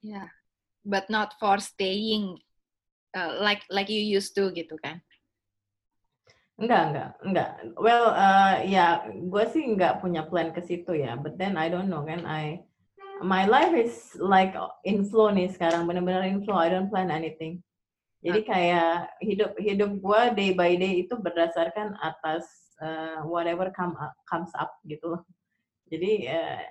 [0.04, 0.28] Yeah,
[0.84, 2.44] but not for staying
[3.16, 5.00] uh, like like you used to gitu kan?
[6.60, 7.50] Enggak, enggak, enggak.
[7.80, 11.16] Well, uh, ya, gue sih enggak punya plan ke situ ya.
[11.16, 12.68] But then I don't know kan, I
[13.22, 16.58] my life is like in flow nih sekarang, benar-benar in flow.
[16.58, 17.62] I don't plan anything.
[18.24, 22.48] Jadi kayak hidup hidup gue day by day itu berdasarkan atas
[22.80, 25.22] uh, whatever come up, comes up gitu loh.
[25.92, 26.64] Jadi uh,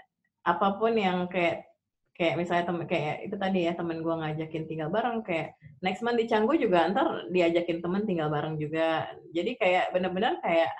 [0.49, 1.69] apa pun yang kayak
[2.17, 6.21] kayak misalnya temen kayak itu tadi ya temen gue ngajakin tinggal bareng kayak next month
[6.21, 10.71] di Canggu juga ntar diajakin temen tinggal bareng juga jadi kayak bener-bener kayak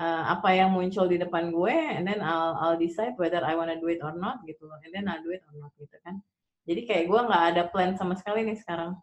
[0.00, 3.76] uh, apa yang muncul di depan gue and then I'll I'll decide whether I wanna
[3.76, 4.80] do it or not gitu loh.
[4.80, 6.24] And then I'll do it or not gitu kan.
[6.64, 8.96] Jadi kayak gue nggak ada plan sama sekali nih sekarang.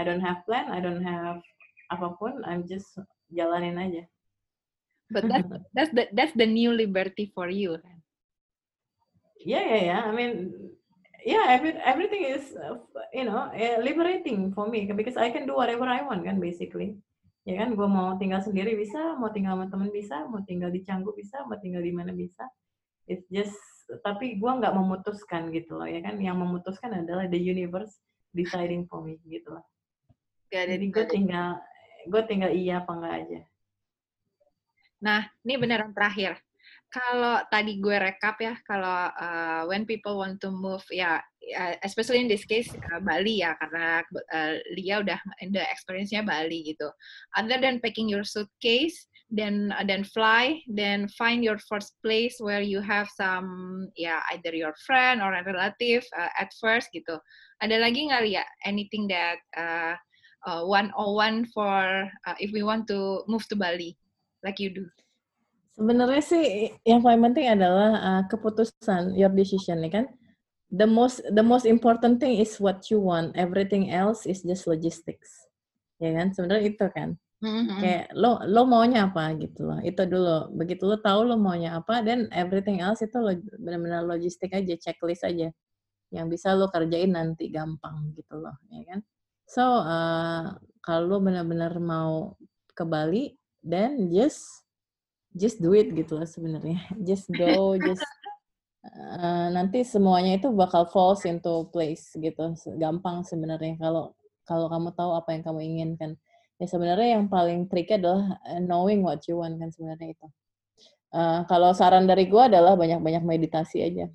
[0.00, 1.44] I don't have plan I don't have
[1.92, 2.96] apa pun I'm just
[3.28, 4.08] jalanin aja.
[5.12, 7.76] But that's that's the that's the new liberty for you
[9.44, 10.00] yeah yeah yeah.
[10.06, 10.52] I mean
[11.24, 12.78] yeah every, everything is uh,
[13.12, 16.96] you know uh, liberating for me because I can do whatever I want kan basically
[17.48, 17.72] ya kan?
[17.72, 21.40] Gue mau tinggal sendiri bisa mau tinggal sama temen bisa mau tinggal di Canggu bisa
[21.48, 22.44] mau tinggal di mana bisa.
[23.08, 23.56] It's just
[24.04, 26.20] tapi gue nggak memutuskan gitu loh ya kan?
[26.20, 27.96] Yang memutuskan adalah the universe
[28.36, 29.64] deciding for me gitu loh.
[30.52, 31.56] Jadi gue tinggal
[32.04, 33.40] gue tinggal iya apa enggak aja.
[35.00, 36.36] Nah ini beneran terakhir.
[36.88, 42.20] Kalau tadi gue rekap ya, kalau uh, when people want to move, ya, yeah, especially
[42.20, 46.92] in this case uh, Bali ya, karena uh, Lia udah the experience-nya Bali gitu.
[47.36, 52.64] Other than packing your suitcase, then uh, then fly, then find your first place where
[52.64, 57.16] you have some ya yeah, either your friend or a relative uh, at first gitu.
[57.64, 59.96] Ada lagi nggak ya anything that uh,
[60.48, 63.96] uh, one on one for uh, if we want to move to Bali
[64.44, 64.84] like you do?
[65.78, 70.10] Sebenarnya sih yang paling penting adalah uh, keputusan, your decision, ya kan?
[70.68, 73.32] The most the most important thing is what you want.
[73.40, 75.48] Everything else is just logistics.
[75.96, 76.36] Ya kan?
[76.36, 77.16] Sebenarnya itu kan.
[77.38, 77.78] Mm-hmm.
[77.78, 79.78] Kayak lo lo maunya apa gitu loh.
[79.80, 80.52] Itu dulu.
[80.58, 83.30] Begitu lo tahu lo maunya apa, dan everything else itu lo,
[83.62, 85.48] benar-benar logistik aja, checklist aja.
[86.10, 89.00] Yang bisa lo kerjain nanti gampang gitu loh, ya kan?
[89.48, 92.36] So, uh, kalau lo benar-benar mau
[92.74, 94.44] ke Bali, then just
[95.38, 96.82] just do it gitu lah sebenarnya.
[97.08, 98.02] Just go, just
[98.94, 102.56] uh, nanti semuanya itu bakal falls into place gitu.
[102.80, 104.16] Gampang sebenarnya kalau
[104.48, 106.10] kalau kamu tahu apa yang kamu inginkan.
[106.58, 110.26] Ya sebenarnya yang paling tricky adalah eh, knowing what you want kan sebenarnya itu.
[111.08, 114.10] Uh, kalau saran dari gue adalah banyak-banyak meditasi aja.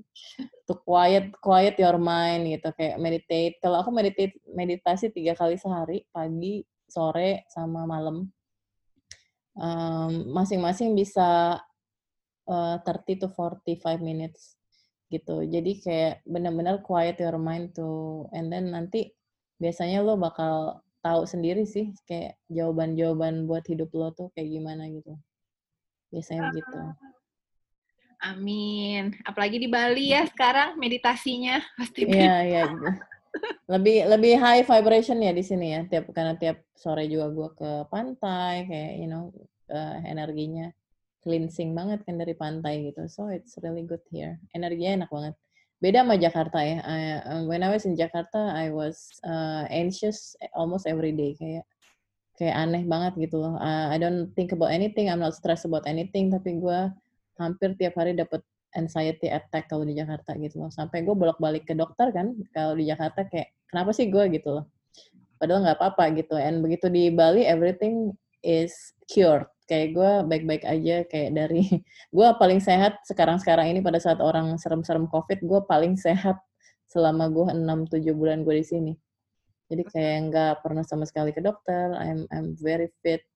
[0.66, 3.54] to quiet quiet your mind gitu kayak meditate.
[3.62, 8.26] Kalau aku meditate meditasi tiga kali sehari, pagi, sore, sama malam
[10.36, 11.56] masing-masing um, bisa
[12.48, 14.56] uh, 30 to 45 minutes
[15.10, 15.46] gitu.
[15.46, 19.14] Jadi kayak benar-benar quiet your mind tuh and then nanti
[19.62, 25.14] biasanya lo bakal tahu sendiri sih kayak jawaban-jawaban buat hidup lo tuh kayak gimana gitu.
[26.10, 26.78] Biasanya begitu.
[28.26, 29.14] Amin.
[29.22, 32.08] Apalagi di Bali ya sekarang meditasinya pasti.
[32.08, 32.62] Iya, iya.
[33.68, 37.70] lebih lebih high vibration ya di sini ya tiap karena tiap sore juga gue ke
[37.92, 39.28] pantai kayak you know
[39.68, 40.72] uh, energinya
[41.26, 43.10] cleansing banget kan dari pantai gitu.
[43.10, 44.38] So it's really good here.
[44.54, 45.34] Energinya enak banget.
[45.82, 46.78] Beda sama Jakarta ya.
[46.86, 51.34] I, uh, when I was in Jakarta I was uh, anxious almost every day.
[51.34, 51.66] Kayak
[52.38, 53.58] kayak aneh banget gitu loh.
[53.58, 55.10] Uh, I don't think about anything.
[55.10, 56.30] I'm not stressed about anything.
[56.30, 56.78] Tapi gue
[57.42, 58.40] hampir tiap hari dapat
[58.76, 60.70] anxiety attack kalau di Jakarta gitu loh.
[60.70, 64.64] Sampai gue bolak-balik ke dokter kan, kalau di Jakarta kayak, kenapa sih gue gitu loh.
[65.40, 66.36] Padahal nggak apa-apa gitu.
[66.36, 68.12] And begitu di Bali, everything
[68.44, 68.72] is
[69.08, 69.48] cured.
[69.66, 71.66] Kayak gue baik-baik aja, kayak dari,
[72.16, 76.38] gue paling sehat sekarang-sekarang ini pada saat orang serem-serem COVID, gue paling sehat
[76.86, 78.92] selama gue 6-7 bulan gue di sini.
[79.66, 83.26] Jadi kayak nggak pernah sama sekali ke dokter, I'm I'm very fit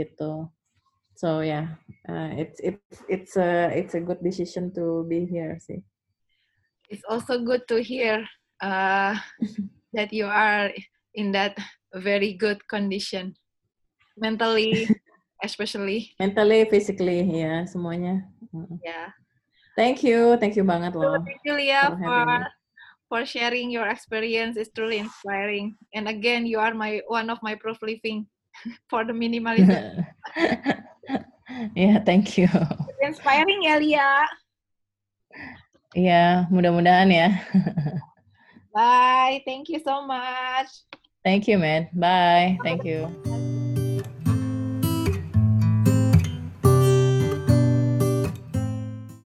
[0.00, 0.48] gitu.
[1.14, 1.76] So yeah
[2.10, 5.78] uh, it's it's it's a it's a good decision to be here see
[6.90, 8.22] it's also good to hear
[8.62, 9.18] uh,
[9.96, 10.70] that you are
[11.14, 11.56] in that
[11.94, 13.34] very good condition.
[14.16, 14.86] Mentally
[15.44, 18.24] especially mentally physically ya yeah, semuanya
[18.80, 19.12] yeah
[19.76, 22.24] thank you thank you banget loh thank you Lia for
[23.06, 27.52] for sharing your experience it's truly inspiring and again you are my one of my
[27.54, 28.24] proof living
[28.90, 30.02] for the minimalism
[31.74, 32.48] yeah, thank you.
[33.02, 34.10] Inspiring ya, Lia.
[35.94, 37.28] Iya, mudah-mudahan ya.
[38.74, 39.44] Bye.
[39.46, 40.70] Thank you so much.
[41.22, 41.88] Thank you, man.
[41.94, 42.58] Bye.
[42.66, 43.06] Thank you.